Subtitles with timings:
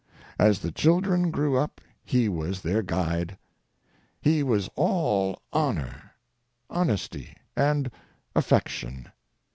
[0.39, 3.37] As the children grew up he was their guide.
[4.19, 6.13] He was all honor,
[6.71, 7.91] honesty, and
[8.35, 9.11] affection.